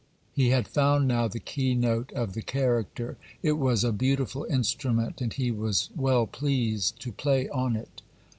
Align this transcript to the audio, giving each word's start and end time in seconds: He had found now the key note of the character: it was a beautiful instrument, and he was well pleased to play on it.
He 0.33 0.49
had 0.49 0.67
found 0.67 1.07
now 1.07 1.27
the 1.27 1.39
key 1.39 1.75
note 1.75 2.11
of 2.13 2.33
the 2.33 2.41
character: 2.41 3.17
it 3.43 3.59
was 3.59 3.83
a 3.83 3.91
beautiful 3.91 4.45
instrument, 4.45 5.21
and 5.21 5.31
he 5.31 5.51
was 5.51 5.91
well 5.95 6.25
pleased 6.25 6.99
to 7.01 7.11
play 7.11 7.47
on 7.49 7.75
it. 7.75 8.01